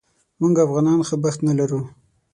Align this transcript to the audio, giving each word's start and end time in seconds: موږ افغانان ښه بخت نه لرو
موږ 0.39 0.55
افغانان 0.65 0.99
ښه 1.07 1.15
بخت 1.23 1.39
نه 1.47 1.53
لرو 1.59 1.81